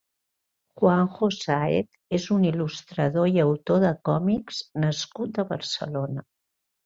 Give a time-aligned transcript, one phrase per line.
[0.83, 6.27] Juanjo Sáez és un il·lustrador i autor de còmics nascut a Barcelona.